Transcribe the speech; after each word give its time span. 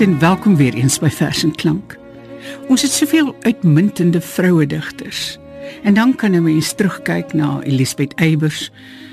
En 0.00 0.18
welkom 0.18 0.56
weer 0.56 0.74
eens 0.74 0.98
by 0.98 1.08
Vers 1.08 1.42
en 1.42 1.54
Klank. 1.54 1.98
Ons 2.68 2.82
het 2.82 2.90
soveel 2.90 3.34
uitmuntende 3.40 4.20
vroue 4.20 4.66
digters. 4.66 5.38
En 5.82 5.94
dan 5.94 6.14
kan 6.14 6.30
'n 6.30 6.42
mens 6.42 6.72
terugkyk 6.72 7.32
na 7.32 7.60
Elisabeth 7.62 8.14
Eybers 8.14 8.70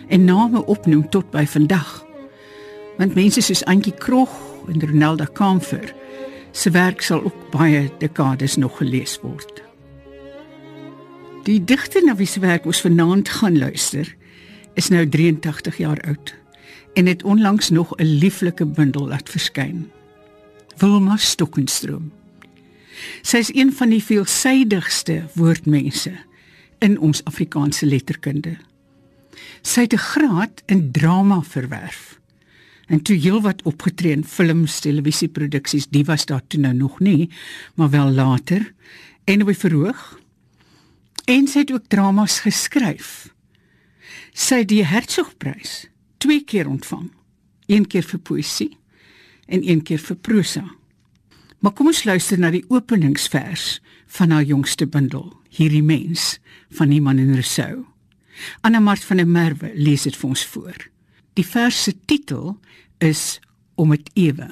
en 0.08 0.24
name 0.24 0.66
opnoem 0.66 1.10
tot 1.10 1.30
by 1.30 1.46
vandag. 1.46 2.06
Want 2.98 3.16
mense 3.16 3.42
soos 3.42 3.66
Antjie 3.66 3.94
Krog 3.94 4.30
en 4.68 4.88
Ronelda 4.88 5.26
Kamfer 5.26 5.94
se 6.52 6.70
werk 6.70 7.02
sal 7.02 7.24
ook 7.24 7.50
baie 7.52 7.92
dekades 7.98 8.56
nog 8.56 8.78
gelees 8.78 9.20
word. 9.22 9.64
Die 11.44 11.64
digter 11.64 12.04
na 12.06 12.16
wie 12.16 12.28
se 12.28 12.40
werk 12.40 12.66
ons 12.66 12.82
vanaand 12.82 13.30
gaan 13.30 13.58
luister, 13.58 14.16
is 14.74 14.88
nou 14.88 15.10
83 15.10 15.78
jaar 15.78 16.02
oud 16.08 16.36
en 16.94 17.06
het 17.06 17.24
onlangs 17.24 17.70
nog 17.70 17.96
'n 17.96 18.04
lieflike 18.04 18.66
bundel 18.66 19.08
laat 19.08 19.30
verskyn. 19.30 19.92
Wilma 20.78 21.16
Stokkenstroom. 21.18 22.12
Sy 23.26 23.40
is 23.42 23.50
een 23.56 23.72
van 23.74 23.90
die 23.90 24.02
veelsidigste 24.04 25.24
woordmense 25.34 26.12
in 26.86 27.00
ons 27.02 27.24
Afrikaanse 27.26 27.88
letterkunde. 27.90 28.58
Sy 29.66 29.88
het 29.88 29.94
'n 29.94 30.08
graad 30.14 30.62
in 30.66 30.92
drama 30.92 31.42
verwerf. 31.42 32.20
En 32.88 33.02
toe 33.02 33.16
heelwat 33.16 33.62
opgetree 33.62 34.12
in 34.12 34.24
films, 34.24 34.80
televisieproduksies, 34.80 35.88
die 35.90 36.06
was 36.06 36.26
daar 36.26 36.48
toe 36.48 36.60
nou 36.60 36.74
nog 36.74 37.00
nie, 37.00 37.30
maar 37.76 37.90
wel 37.90 38.10
later 38.10 38.74
en 39.24 39.46
by 39.46 39.54
verhoog. 39.54 40.20
En 41.26 41.48
sy 41.48 41.60
het 41.60 41.72
ook 41.72 41.88
dramas 41.88 42.40
geskryf. 42.40 43.34
Sy 44.34 44.56
het 44.56 44.68
die 44.68 44.86
Hertzogprys 44.86 45.90
twee 46.18 46.44
keer 46.44 46.68
ontvang. 46.68 47.12
Een 47.66 47.88
keer 47.88 48.04
vir 48.04 48.20
poësie 48.20 48.78
en 49.48 49.64
een 49.64 49.82
keer 49.84 50.00
vir 50.00 50.16
prosa. 50.16 50.66
Maar 51.60 51.74
kom 51.74 51.90
ons 51.90 52.04
luister 52.04 52.40
na 52.40 52.52
die 52.54 52.66
openingsvers 52.70 53.80
van 54.18 54.32
haar 54.32 54.46
jongste 54.46 54.88
bundel, 54.88 55.34
Hierdie 55.50 55.84
mens 55.84 56.38
van 56.70 56.92
Iman 56.92 57.18
en 57.18 57.34
Rousseau. 57.34 57.86
Anna 58.62 58.80
Mart 58.80 59.04
van 59.04 59.18
der 59.18 59.28
Merwe 59.28 59.72
lees 59.74 60.04
dit 60.06 60.16
vir 60.16 60.30
ons 60.30 60.46
voor. 60.46 60.78
Die 61.34 61.46
vers 61.46 61.84
se 61.84 61.96
titel 62.06 62.60
is 62.98 63.40
Om 63.78 63.92
dit 63.94 64.10
ewe. 64.18 64.48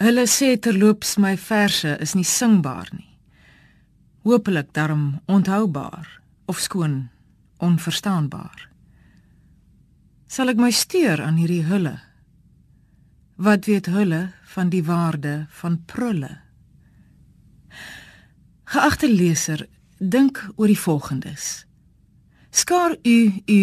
Hulle 0.00 0.24
sê 0.28 0.54
terloops 0.60 1.16
my 1.20 1.34
verse 1.36 1.90
is 2.00 2.14
nie 2.16 2.24
singbaar 2.24 2.88
nie. 2.92 3.10
Hoopelik 4.24 4.72
daarom 4.72 5.20
onthoubaar 5.28 6.08
of 6.48 6.60
skoon 6.64 7.08
onverstaanbaar. 7.60 8.65
Sal 10.36 10.52
ek 10.52 10.58
my 10.60 10.68
steur 10.68 11.22
aan 11.24 11.38
hierdie 11.40 11.62
hulle? 11.64 11.94
Wat 13.40 13.64
weet 13.64 13.86
hulle 13.88 14.34
van 14.52 14.68
die 14.68 14.82
waarde 14.84 15.46
van 15.62 15.78
prulle? 15.88 16.28
Geagte 18.68 19.08
leser, 19.08 19.62
dink 19.96 20.42
oor 20.58 20.68
die 20.68 20.76
volgendes. 20.76 21.64
Skaar 22.52 22.98
u 23.00 23.16
u 23.48 23.62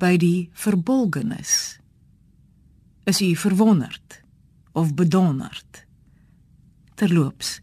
by 0.00 0.14
die 0.16 0.48
verbolgenis. 0.56 1.76
Is 3.04 3.20
u 3.20 3.34
verwonderd 3.36 4.22
of 4.72 4.94
bedonderd? 4.96 5.84
Terloops, 6.96 7.58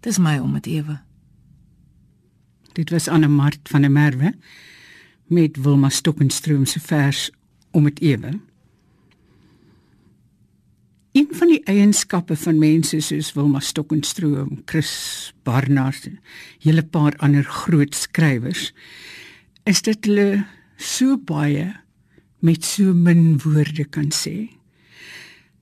dis 0.00 0.16
my 0.16 0.38
om 0.40 0.56
dit 0.56 0.70
ewe. 0.78 1.02
Dit 2.72 2.96
was 2.96 3.12
Anne 3.12 3.28
Mart 3.28 3.68
van 3.68 3.84
der 3.84 3.92
Merwe 3.92 4.32
met 5.26 5.56
Wilma 5.56 5.88
Stokkenstroom 5.88 6.66
se 6.66 6.80
vers 6.80 7.30
om 7.70 7.84
dit 7.84 8.00
ewe. 8.00 8.38
Een 11.16 11.28
van 11.30 11.48
die 11.48 11.62
eienskappe 11.64 12.36
van 12.36 12.58
mense 12.58 13.00
soos 13.00 13.32
Wilma 13.32 13.60
Stokkenstroom, 13.60 14.62
Chris 14.64 15.32
Barnard, 15.42 16.06
'n 16.06 16.18
hele 16.58 16.84
paar 16.84 17.16
ander 17.16 17.44
groot 17.44 17.94
skrywers, 17.94 18.72
is 19.64 19.82
dit 19.82 20.04
hulle 20.04 20.44
so 20.76 21.16
baie 21.16 21.72
met 22.38 22.64
so 22.64 22.94
min 22.94 23.38
woorde 23.42 23.84
kan 23.84 24.12
sê. 24.12 24.50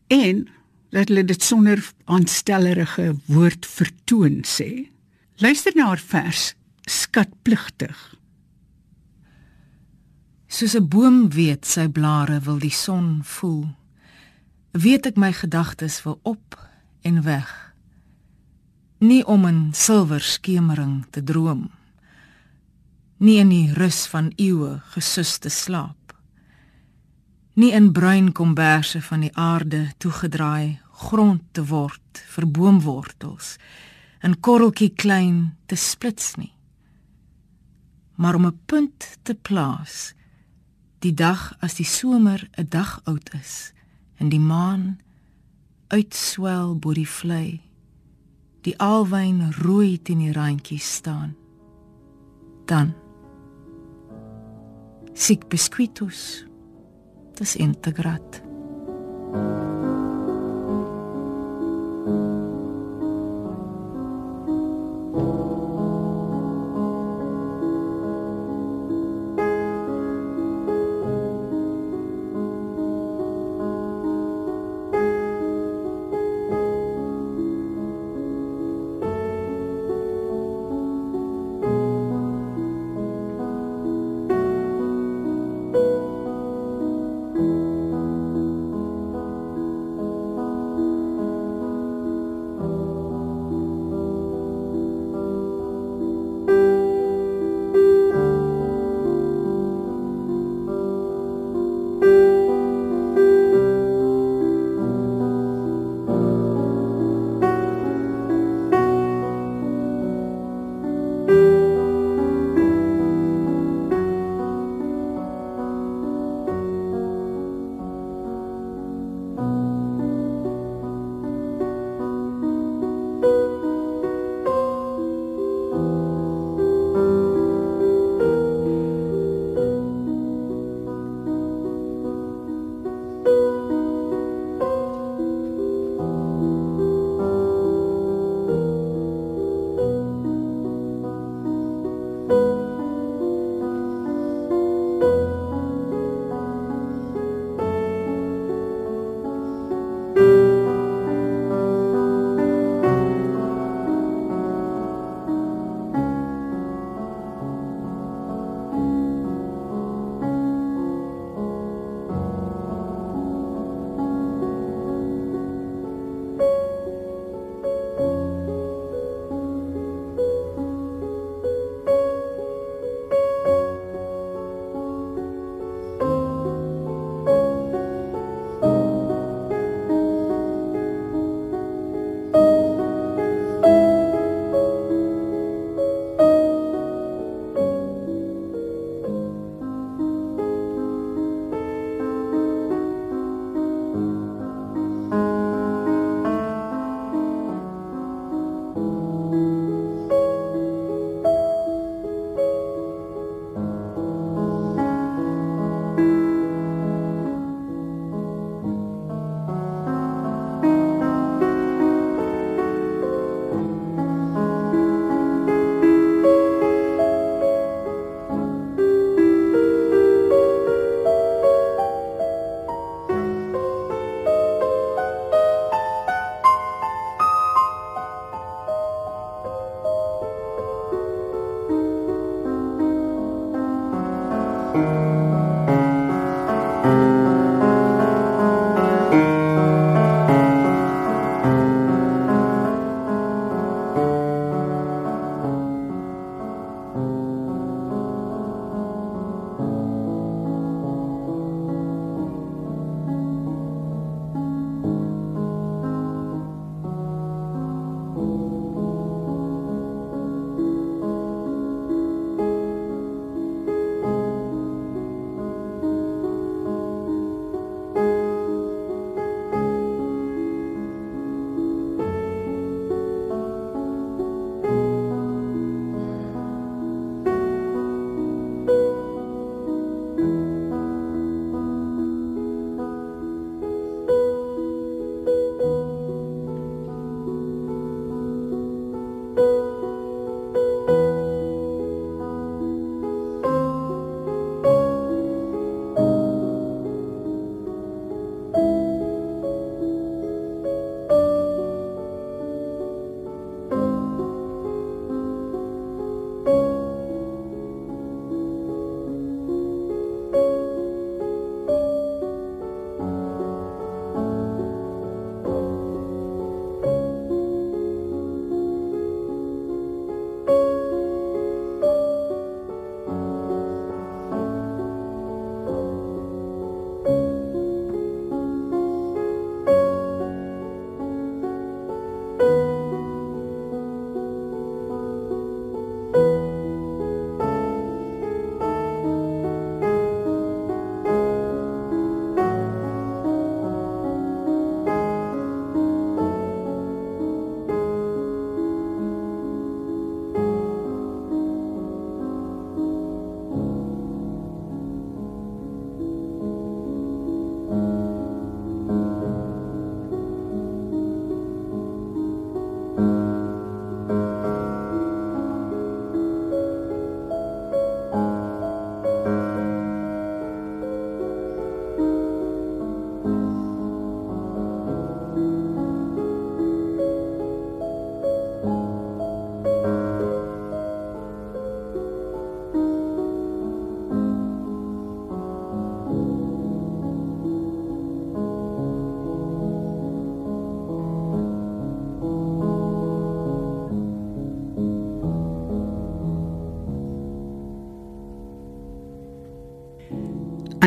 En 0.07 0.49
dat 0.91 1.09
hulle 1.09 1.25
dit 1.25 1.43
sonder 1.43 1.81
aanstellerige 2.05 3.15
woord 3.27 3.67
vertoon 3.67 4.43
sê. 4.47 4.91
Luister 5.37 5.73
na 5.75 5.87
haar 5.87 6.03
vers 6.03 6.55
skatpligtig. 6.85 8.19
Soos 10.55 10.77
'n 10.79 10.87
boom 10.89 11.17
weet 11.35 11.67
sy 11.67 11.89
blare 11.89 12.39
wil 12.47 12.61
die 12.63 12.77
son 12.87 13.25
voel, 13.27 13.75
weet 14.71 15.07
ek 15.11 15.17
my 15.19 15.33
gedagtes 15.35 15.97
wil 16.05 16.21
op 16.23 16.55
en 17.03 17.23
weg. 17.27 17.51
Nie 19.01 19.27
om 19.27 19.47
'n 19.47 19.73
silwer 19.73 20.23
skemering 20.23 21.07
te 21.11 21.25
droom, 21.25 21.71
nie 23.19 23.39
in 23.39 23.49
die 23.49 23.73
rus 23.73 24.07
van 24.07 24.33
eeue 24.37 24.79
gesuste 24.95 25.51
slaap, 25.51 26.15
nie 27.55 27.73
in 27.73 27.93
bruin 27.93 28.33
komberse 28.33 29.03
van 29.03 29.21
die 29.21 29.35
aarde 29.37 29.91
toegedraai 29.99 30.79
grond 30.93 31.43
te 31.53 31.67
word 31.67 32.25
vir 32.27 32.47
boomwortels, 32.47 33.59
'n 34.23 34.41
korreltjie 34.41 34.95
klein 34.95 35.57
te 35.67 35.75
splits 35.75 36.37
nie. 36.37 36.55
Maar 38.15 38.35
om 38.35 38.47
'n 38.47 38.61
punt 38.67 39.19
te 39.23 39.35
plaas 39.35 40.15
die 41.05 41.15
dag 41.15 41.53
as 41.61 41.77
die 41.77 41.89
somer 41.89 42.49
'n 42.57 42.69
dag 42.69 43.01
oud 43.05 43.29
is 43.35 43.73
en 44.17 44.29
die 44.29 44.41
maan 44.41 44.99
uitswel 45.89 46.79
bo 46.79 46.93
die 46.93 47.09
vlei 47.09 47.61
die 48.65 48.75
alwyn 48.81 49.53
rooi 49.61 49.99
teen 50.03 50.23
die 50.25 50.33
randjies 50.33 50.95
staan. 51.01 51.35
Dan 52.65 52.95
sic 55.13 55.49
biscuitus 55.53 56.45
das 57.39 57.57
integrat 57.57 58.41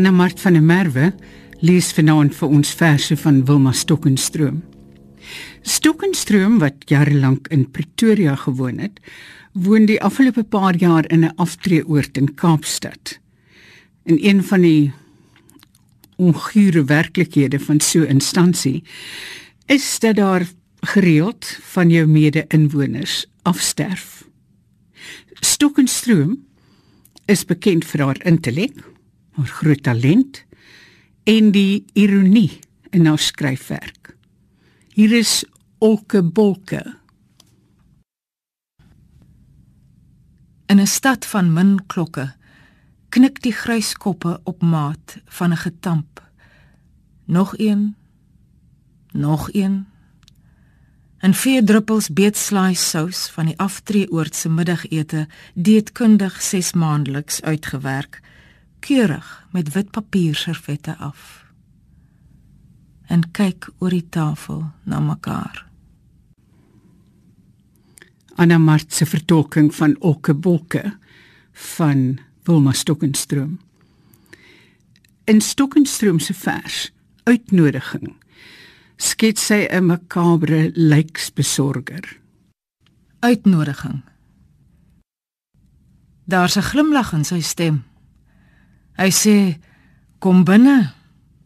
Anna 0.08 0.24
Mart 0.24 0.40
van 0.40 0.54
der 0.54 0.64
Merwe 0.64 1.08
lees 1.60 1.90
vanaand 1.92 2.32
vir 2.38 2.54
ons 2.56 2.70
verse 2.80 3.16
van 3.20 3.42
Wilma 3.44 3.74
Stokkenstroom. 3.76 4.62
Stokkenstroom 5.68 6.62
wat 6.62 6.86
jare 6.88 7.12
lank 7.12 7.50
in 7.52 7.66
Pretoria 7.76 8.38
gewoon 8.40 8.80
het, 8.80 9.02
woon 9.52 9.84
die 9.90 10.00
afgelope 10.00 10.46
paar 10.48 10.80
jaar 10.80 11.04
in 11.12 11.26
'n 11.26 11.36
aftreeoord 11.36 12.18
in 12.18 12.34
Kaapstad. 12.40 13.20
In 14.06 14.18
een 14.24 14.44
van 14.44 14.62
die 14.62 14.94
ongure 16.16 16.84
werklikhede 16.86 17.60
van 17.60 17.80
so 17.80 18.00
'n 18.00 18.08
instansie 18.08 18.84
is 19.66 20.00
dat 20.00 20.16
daar 20.16 20.48
gereeld 20.80 21.60
van 21.62 21.90
jou 21.90 22.08
mede-inwoners 22.08 23.26
afsterf. 23.44 24.24
Stokkenstroom 25.34 26.46
is 27.26 27.46
bekend 27.46 27.86
vir 27.86 28.02
haar 28.06 28.26
intellek, 28.26 28.96
haar 29.38 29.46
groot 29.46 29.84
talent 29.84 30.46
en 31.30 31.52
die 31.54 31.86
ironie 31.94 32.60
in 32.90 33.06
haar 33.06 33.22
skryfwerk. 33.22 34.16
Hier 34.98 35.14
is 35.14 35.44
Olke 35.78 36.24
Bolke. 36.24 36.82
In 40.66 40.80
'n 40.80 40.88
stad 40.88 41.26
van 41.26 41.54
min 41.54 41.86
klokke 41.86 42.34
knik 43.10 43.42
die 43.42 43.54
gryskoppe 43.54 44.40
op 44.44 44.62
maat 44.62 45.18
van 45.26 45.52
'n 45.52 45.58
getamp. 45.58 46.22
Nog 47.26 47.58
een. 47.58 47.96
Nog 49.12 49.54
een. 49.54 49.88
En 51.18 51.34
vier 51.34 51.66
druppels 51.66 52.10
beetslaai 52.10 52.76
sous 52.76 53.30
van 53.30 53.46
die 53.46 53.60
aftreeoord 53.60 54.36
se 54.36 54.50
middagete, 54.50 55.28
dieetkundig 55.54 56.42
6 56.42 56.74
maandeliks 56.74 57.42
uitgewerk 57.42 58.22
keurig 58.88 59.28
met 59.52 59.74
wit 59.76 59.92
papier 59.92 60.36
servette 60.36 60.96
af 61.04 61.44
en 63.12 63.24
kyk 63.36 63.70
oor 63.80 63.92
die 63.92 64.06
tafel 64.12 64.66
na 64.84 65.00
mekaar. 65.04 65.64
Anna 68.36 68.58
Mart 68.60 68.94
se 68.94 69.08
vertolking 69.08 69.72
van 69.76 69.96
Okkebokke 70.00 70.84
van 71.76 72.20
Wilma 72.48 72.72
Stokkenstroom. 72.72 73.58
In 75.26 75.42
Stokkenstroom 75.42 76.20
se 76.20 76.34
vers 76.34 76.92
Uitnodiging 77.24 78.14
skets 78.98 79.46
sy 79.46 79.68
'n 79.68 79.86
makabre 79.86 80.72
lijksbesorger. 80.74 82.20
Uitnodiging. 83.20 84.02
Daar's 86.26 86.58
'n 86.58 86.70
glimlag 86.72 87.14
in 87.14 87.26
sy 87.26 87.42
stem. 87.42 87.84
Hy 88.98 89.12
sê: 89.14 89.58
"Kom 90.20 90.44
binne. 90.44 90.94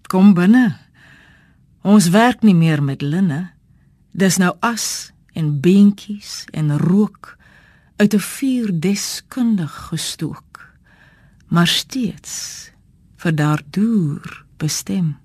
Kom 0.07 0.33
binne. 0.33 0.79
Ons 1.83 2.09
werk 2.09 2.43
nie 2.43 2.55
meer 2.55 2.83
met 2.83 3.01
linne. 3.01 3.51
Dis 4.11 4.37
nou 4.37 4.55
as 4.61 5.11
en 5.33 5.59
beentjies 5.59 6.45
en 6.53 6.77
rook 6.77 7.37
uit 7.97 8.13
'n 8.13 8.19
vuur 8.19 8.79
deskundig 8.79 9.73
gestook, 9.89 10.77
maar 11.47 11.67
steeds 11.67 12.71
vir 13.17 13.35
daardeur 13.35 14.45
bestem." 14.57 15.17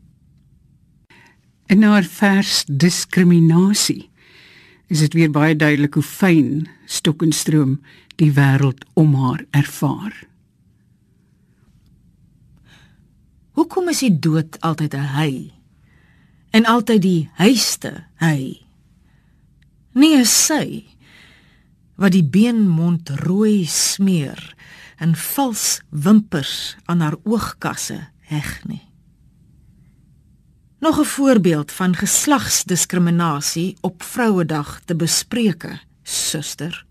In 1.66 1.83
haar 1.83 2.04
vers 2.04 2.64
diskriminasie 2.66 4.11
is 4.87 4.99
dit 4.99 5.12
weer 5.12 5.30
baie 5.30 5.56
duidelik 5.56 5.95
hoe 5.95 6.02
fyn 6.02 6.68
Stokkenstroom 6.87 7.80
die 8.16 8.33
wêreld 8.33 8.85
om 8.95 9.14
haar 9.14 9.45
ervaar. 9.50 10.26
Hoekom 13.57 13.89
is 13.89 14.03
die 14.05 14.13
dood 14.13 14.59
altyd 14.61 14.95
'n 14.95 15.09
hy? 15.17 15.53
En 16.53 16.69
altyd 16.69 17.03
die 17.03 17.31
hyste 17.41 18.05
hy. 18.21 18.61
Nie 19.97 20.21
is 20.21 20.33
sy 20.47 20.85
wat 21.97 22.13
die 22.13 22.25
beenmond 22.25 23.09
rooi 23.25 23.65
smeer 23.65 24.55
en 25.01 25.17
vals 25.17 25.81
wimpers 25.89 26.77
aan 26.85 27.01
haar 27.01 27.17
oogkasse 27.25 28.09
heg 28.29 28.61
nie. 28.69 28.85
Nog 30.81 31.01
'n 31.01 31.09
voorbeeld 31.17 31.73
van 31.73 31.97
geslagsdiskriminasie 31.97 33.77
op 33.81 34.03
Vrouedag 34.03 34.81
te 34.85 34.95
bespreke, 34.95 35.81
suster. 36.03 36.87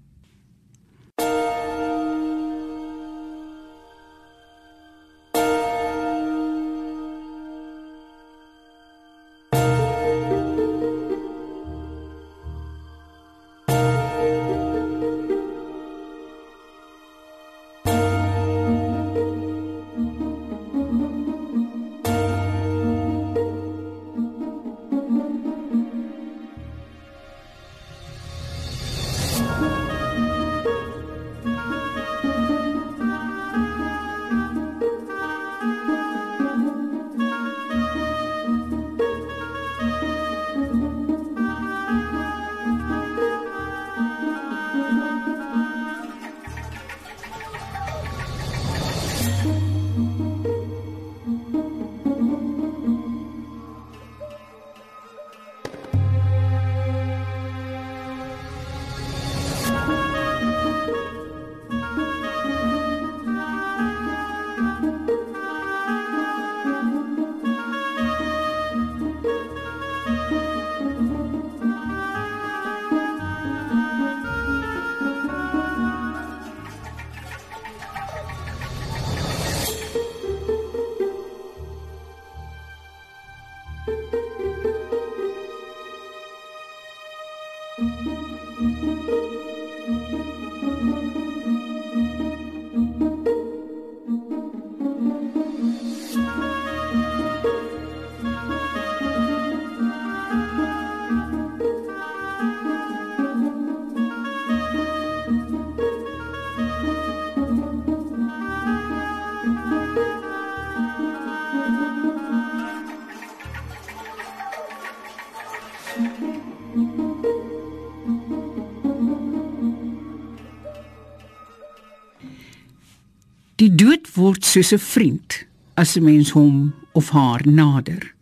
Word 124.15 124.45
soos 124.45 124.71
'n 124.73 124.79
vriend 124.79 125.45
as 125.75 125.95
'n 125.95 126.03
mens 126.03 126.29
hom 126.31 126.73
of 126.93 127.09
haar 127.09 127.41
nader. 127.47 128.13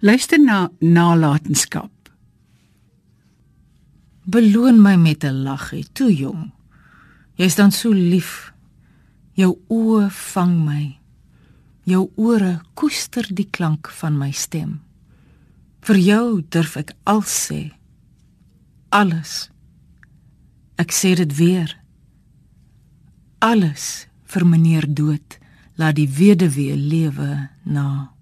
Luister 0.00 0.38
na 0.38 0.70
nalatenskap. 0.80 1.90
Beloon 4.24 4.82
my 4.82 4.96
met 4.96 5.24
'n 5.24 5.42
laggie, 5.42 5.86
toe 5.92 6.14
jong. 6.14 6.52
Jy's 7.34 7.54
dan 7.54 7.72
so 7.72 7.92
lief. 7.92 8.52
Jou 9.32 9.58
oë 9.68 10.10
vang 10.10 10.64
my. 10.64 10.98
Jou 11.82 12.10
ore 12.16 12.60
koester 12.74 13.34
die 13.34 13.48
klank 13.50 13.90
van 13.90 14.18
my 14.18 14.30
stem. 14.30 14.80
Vir 15.80 15.96
jou 15.96 16.42
durf 16.48 16.76
ek 16.76 16.92
al 17.04 17.22
sê. 17.22 17.72
Alles. 18.88 19.50
Ek 20.76 20.92
sê 20.92 21.14
dit 21.14 21.36
weer. 21.36 21.76
Alles 23.38 24.05
vir 24.26 24.46
meneer 24.46 24.86
dood 24.88 25.38
laat 25.76 25.96
die 25.98 26.08
weduwee 26.08 26.76
lewe 26.76 27.48
na. 27.62 28.12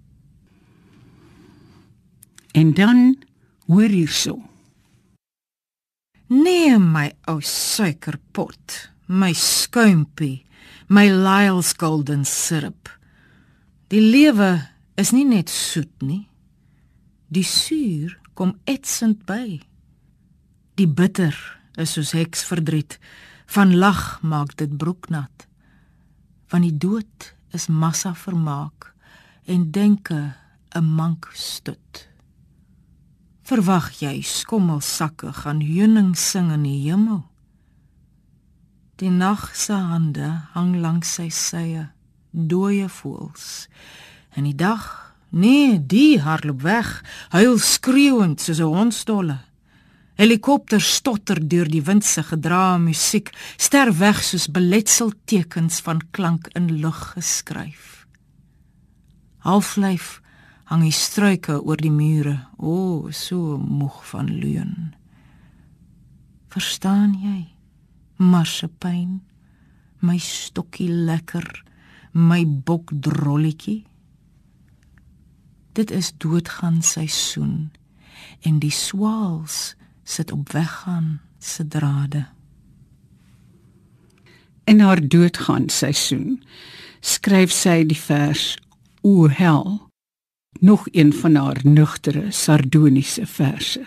En 2.55 2.75
dan 2.75 3.17
hoor 3.67 3.91
hierso. 3.91 4.39
Nee 6.31 6.79
my 6.79 7.11
ou 7.31 7.41
suikerpot, 7.45 8.79
my 9.07 9.33
skuimpie, 9.37 10.45
my 10.89 11.09
Lyle's 11.11 11.75
golden 11.79 12.25
syrup. 12.25 12.89
Die 13.93 14.03
lewe 14.03 14.65
is 14.97 15.13
nie 15.13 15.27
net 15.29 15.51
soet 15.53 16.03
nie. 16.03 16.25
Die 17.29 17.45
suur 17.47 18.17
kom 18.35 18.57
etsend 18.71 19.25
by. 19.29 19.61
Die 20.79 20.89
bitter 20.89 21.35
is 21.79 21.95
soos 21.95 22.15
heksverdriet. 22.17 22.99
Van 23.55 23.75
lag 23.77 24.23
maak 24.23 24.57
dit 24.59 24.73
broeknat. 24.79 25.47
Van 26.55 26.63
die 26.63 26.77
dood 26.79 27.33
is 27.51 27.65
massa 27.67 28.13
vermaak 28.15 28.93
en 29.45 29.71
denke 29.71 30.37
'n 30.71 30.85
mank 30.95 31.31
stut. 31.33 32.09
Verwag 33.43 33.91
jy 33.99 34.23
skommelsakke 34.23 35.33
gaan 35.33 35.61
heuning 35.61 36.17
sing 36.17 36.53
in 36.53 36.63
die 36.63 36.91
hemel? 36.91 37.25
Die 38.97 39.11
nag 39.11 39.57
se 39.57 39.73
hande 39.73 40.47
hang 40.53 40.77
langs 40.77 41.15
sy 41.15 41.29
sye, 41.29 41.89
dooie 42.31 42.89
voels. 42.89 43.69
En 44.31 44.45
die 44.45 44.55
dag, 44.55 45.15
nee, 45.29 45.87
die 45.87 46.21
hardloop 46.21 46.63
weg, 46.63 47.03
huil 47.29 47.59
skreeuend 47.59 48.41
soos 48.41 48.61
'n 48.61 48.75
hondstolle. 48.77 49.39
Helikopters 50.15 50.87
stotter 50.95 51.41
deur 51.43 51.67
die 51.67 51.83
wind 51.83 52.05
se 52.07 52.23
gedra 52.23 52.77
musiek, 52.79 53.33
ster 53.59 53.91
weg 53.99 54.21
soos 54.23 54.47
beletseltekens 54.47 55.81
van 55.83 56.05
klank 56.15 56.47
in 56.55 56.69
lug 56.79 57.01
geskryf. 57.17 58.05
Halflyf 59.43 60.21
hang 60.71 60.87
die 60.87 60.95
struike 60.95 61.59
oor 61.59 61.83
die 61.83 61.93
mure, 61.93 62.37
o, 62.57 62.71
oh, 62.71 63.11
so 63.11 63.59
moeg 63.59 63.99
van 64.13 64.31
leuen. 64.31 64.95
Verstaan 66.55 67.19
jy? 67.19 67.41
Marsepyn, 68.23 69.19
my 69.99 70.21
stokkie 70.23 70.89
lekker, 70.89 71.49
my 72.15 72.45
bokdrolletjie. 72.47 73.83
Dit 75.75 75.91
is 75.91 76.15
doodgaan 76.23 76.85
seisoen 76.87 77.73
en 78.47 78.61
die 78.63 78.71
swaals 78.71 79.75
sit 80.05 80.33
op 80.33 80.53
weggaan 80.53 81.21
se 81.39 81.69
drade. 81.69 82.27
In 84.65 84.81
haar 84.81 85.09
doodgaan 85.09 85.69
seisoen 85.69 86.43
skryf 87.01 87.53
sy 87.53 87.83
die 87.85 87.99
vers 88.01 88.55
O 89.05 89.29
hel, 89.29 89.91
nog 90.61 90.87
een 90.93 91.13
van 91.13 91.35
haar 91.35 91.61
nugtere 91.63 92.31
sardoniese 92.31 93.27
verse. 93.27 93.85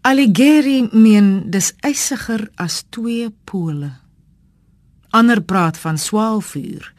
Alighieri 0.00 0.88
meen 0.92 1.50
dis 1.50 1.72
eisiger 1.80 2.50
as 2.54 2.82
twee 2.88 3.30
pole. 3.44 3.90
Ander 5.10 5.42
praat 5.42 5.78
van 5.78 5.98
swaalvuur. 5.98 6.92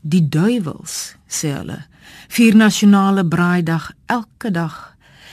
Die 0.00 0.28
duiwels, 0.28 1.14
sê 1.28 1.52
hulle, 1.52 1.82
vier 2.28 2.56
nasionale 2.56 3.24
braaidag 3.26 3.92
elke 4.06 4.50
dag 4.50 4.89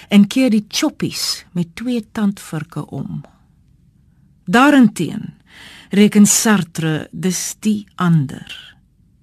en 0.08 0.28
keer 0.28 0.50
die 0.50 0.66
choppies 0.68 1.46
met 1.52 1.76
twee 1.76 2.06
tandvurke 2.12 2.86
om. 2.90 3.24
Daarenteen 4.46 5.34
reken 5.90 6.26
Sartre 6.26 7.08
dis 7.12 7.56
die 7.60 7.88
ander. 7.96 8.78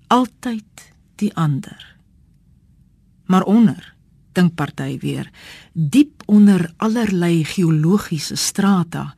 Altyd 0.07 0.93
die 1.17 1.35
ander. 1.35 1.97
Maar 3.25 3.43
onder 3.43 3.95
dink 4.35 4.55
party 4.59 4.99
weer 4.99 5.31
diep 5.73 6.23
onder 6.27 6.67
allerlei 6.83 7.45
geologiese 7.45 8.37
strata 8.37 9.15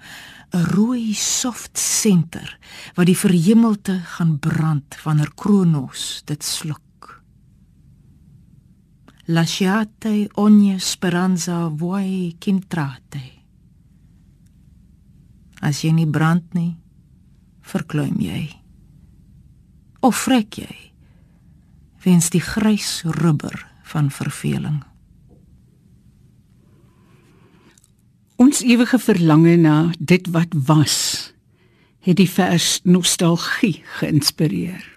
'n 0.53 0.65
rooi 0.77 1.15
soft 1.15 1.79
senter 1.79 2.59
wat 2.95 3.07
die 3.07 3.19
verhemelte 3.19 4.01
gaan 4.17 4.39
brand 4.39 4.97
wanneer 5.03 5.33
Kronos 5.35 6.23
dit 6.25 6.45
sluk 6.45 6.86
lasciate 9.27 10.29
ogni 10.35 10.79
speranza 10.81 11.67
vuoi 11.69 12.37
kintrate. 12.39 13.23
As 15.61 15.83
jy 15.83 15.93
nie 15.97 16.07
brand 16.07 16.55
nie, 16.55 16.77
verkleum 17.67 18.21
jy. 18.23 18.49
Of 20.07 20.27
vrek 20.27 20.61
jy 20.63 20.75
wens 22.07 22.31
die 22.31 22.43
grys 22.45 23.01
rubber 23.19 23.57
van 23.91 24.13
verveling. 24.15 24.85
Ons 28.39 28.61
ewige 28.63 29.01
verlange 29.03 29.57
na 29.59 29.77
dit 29.99 30.29
wat 30.31 30.53
was, 30.69 31.33
het 32.07 32.21
die 32.21 32.31
vers 32.31 32.79
nostalgie 32.85 33.81
geïnspireer. 33.99 34.96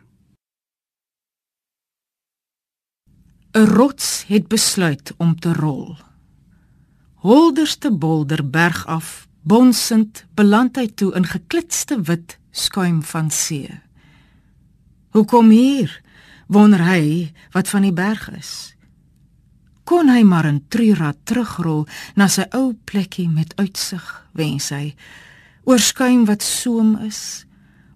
'n 3.51 3.65
rots 3.65 4.23
het 4.27 4.47
besluit 4.47 5.13
om 5.17 5.39
te 5.39 5.53
rol. 5.53 5.97
Holderste 7.13 7.91
bolder 7.91 8.49
berg 8.49 8.85
af, 8.85 9.27
bonsend, 9.41 10.25
beland 10.33 10.75
hy 10.75 10.87
toe 10.87 11.13
in 11.15 11.25
geklitste 11.25 12.01
wit 12.01 12.37
skuim 12.51 13.03
van 13.03 13.31
see. 13.31 13.81
Hoekom 15.09 15.49
hier? 15.49 16.01
Wonder 16.47 16.83
hy 16.85 17.33
wat 17.51 17.69
van 17.69 17.81
die 17.81 17.93
berg 17.93 18.29
is. 18.37 18.75
Kon 19.83 20.09
hy 20.09 20.23
maar 20.23 20.45
'n 20.45 20.65
trierad 20.67 21.17
terugrol 21.23 21.87
na 22.15 22.27
sy 22.27 22.45
ou 22.53 22.73
plekkie 22.85 23.29
met 23.29 23.55
uitsig, 23.57 24.25
wens 24.31 24.69
hy, 24.69 24.95
oor 25.63 25.79
skuim 25.79 26.25
wat 26.25 26.43
soem 26.43 26.95
is, 26.95 27.45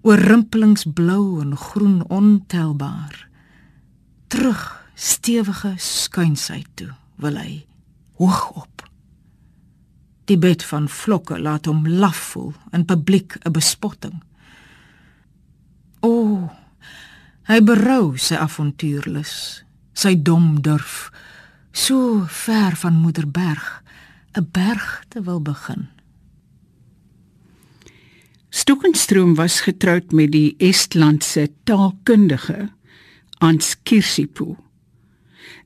oor 0.01 0.17
rimpelings 0.17 0.85
blou 0.93 1.41
en 1.41 1.57
groen 1.57 2.09
ontelbaar. 2.09 3.27
Terug 4.27 4.82
stewige 4.95 5.73
skuinsheid 5.77 6.67
toe 6.75 6.91
wil 7.21 7.37
hy 7.37 7.65
hoog 8.21 8.49
op. 8.63 8.83
Die 10.29 10.37
bed 10.39 10.63
van 10.63 10.87
vlokke 10.89 11.39
laat 11.39 11.67
hom 11.67 11.87
laf 11.87 12.19
voel 12.33 12.53
in 12.71 12.85
publiek 12.85 13.37
'n 13.43 13.51
bespotting. 13.51 14.23
O 15.99 16.09
oh, 16.09 16.49
hy 17.43 17.59
berou 17.61 18.17
sy 18.17 18.35
avontuurlus. 18.35 19.63
Sy 19.93 20.15
dom 20.15 20.61
durf 20.61 21.11
so 21.71 22.25
ver 22.27 22.75
van 22.75 22.93
moederberg 22.93 23.83
'n 24.37 24.47
berg 24.51 25.03
te 25.09 25.21
wil 25.21 25.41
begin. 25.41 25.87
Stoekenstroom 28.49 29.35
was 29.35 29.61
getroud 29.61 30.11
met 30.11 30.31
die 30.31 30.55
Estlandse 30.57 31.49
taalkundige 31.63 32.69
Ans 33.37 33.75
Kirsipuu 33.83 34.55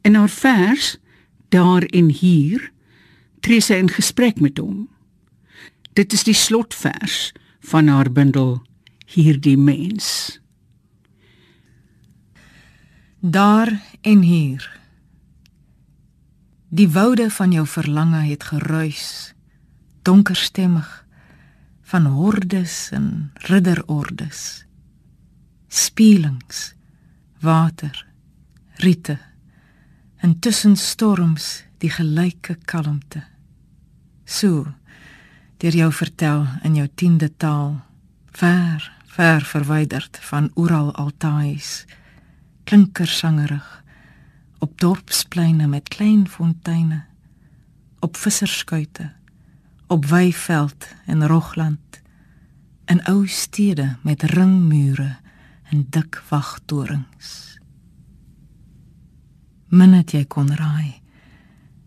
In 0.02 0.16
haar 0.16 0.30
vers 0.30 0.98
daar 1.50 1.84
en 1.84 2.10
hier 2.10 2.72
tree 3.40 3.62
sy 3.62 3.78
in 3.80 3.90
gesprek 3.92 4.40
met 4.44 4.58
hom. 4.58 4.88
Dit 5.98 6.14
is 6.14 6.26
die 6.28 6.36
slotvers 6.36 7.32
van 7.72 7.88
haar 7.88 8.12
bundel 8.12 8.60
Hierdie 9.08 9.58
mens. 9.58 10.40
Daar 13.20 13.72
en 14.02 14.22
hier. 14.22 14.66
Die 16.68 16.90
woude 16.92 17.30
van 17.32 17.52
jou 17.56 17.64
verlange 17.68 18.20
het 18.28 18.44
geruis, 18.44 19.34
donkerstemmig 20.02 21.08
van 21.88 22.06
hordes 22.06 22.90
en 22.92 23.32
ridderordes. 23.48 24.66
Spielings, 25.68 26.76
water, 27.40 28.06
riete 28.76 29.20
in 30.22 30.40
tussen 30.40 30.76
storms 30.76 31.64
die 31.78 31.90
gelyke 31.94 32.58
kalmte. 32.66 33.24
So 34.26 34.66
deur 35.62 35.76
jou 35.76 35.90
vertel 35.94 36.46
in 36.66 36.78
jou 36.78 36.88
10de 37.02 37.30
taal, 37.38 37.80
ver, 38.38 38.84
ver 39.14 39.46
verwyderd 39.46 40.20
van 40.30 40.52
oral 40.54 40.92
altaais, 40.96 41.86
klinkersangerig 42.64 43.84
op 44.60 44.80
dorpspleine 44.82 45.68
met 45.68 45.90
klein 45.90 46.28
fonteine, 46.30 47.04
op 48.00 48.18
visserskuite, 48.18 49.12
op 49.88 50.06
weiveld 50.06 50.88
en 51.06 51.28
rogland, 51.28 52.02
in 52.86 53.04
ou 53.06 53.28
stede 53.28 53.96
met 54.02 54.24
ringmure 54.24 55.16
en 55.70 55.86
dik 55.90 56.22
wagtorings 56.30 57.58
min 59.70 59.94
het 59.94 60.14
jy 60.16 60.24
kon 60.26 60.52
raai 60.56 61.02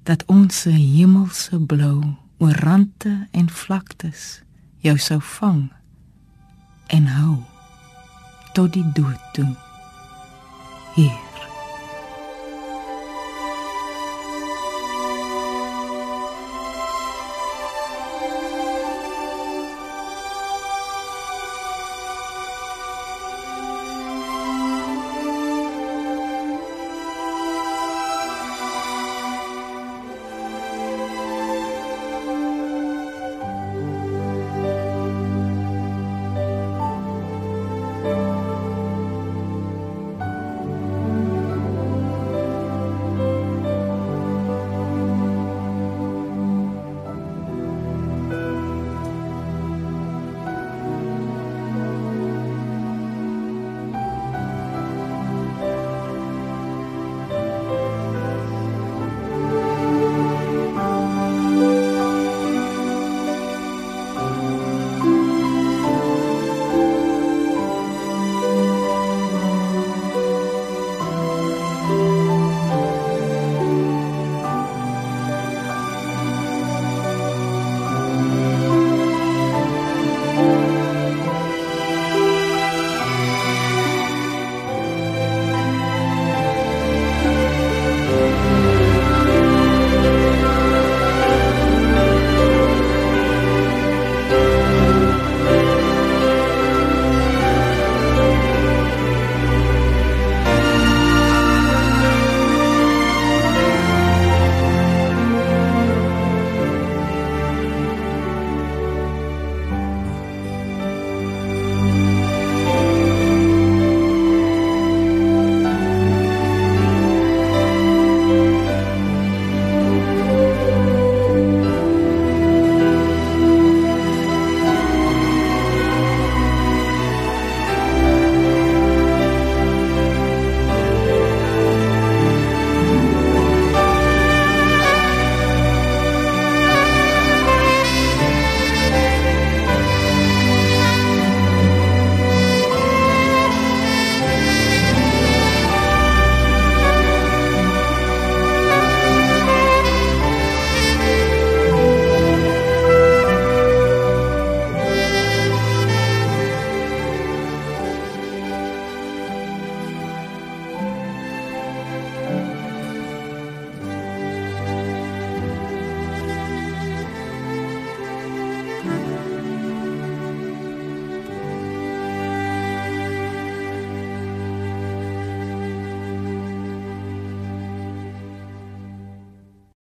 dat 0.09 0.25
ons 0.33 0.63
se 0.65 0.73
hemelse 0.73 1.59
blou 1.59 2.01
oor 2.41 2.57
rande 2.65 3.29
en 3.31 3.49
vlaktes 3.49 4.41
jou 4.85 4.97
sou 4.99 5.21
vang 5.39 5.69
en 6.91 7.07
hou 7.07 7.39
tot 8.53 8.73
die 8.75 8.87
dood 8.95 9.21
toe. 9.33 9.51
Hier 10.95 11.30